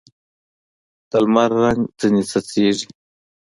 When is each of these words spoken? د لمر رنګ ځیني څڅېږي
د 1.09 1.11
لمر 1.23 1.49
رنګ 1.61 1.81
ځیني 1.99 2.23
څڅېږي 2.31 2.87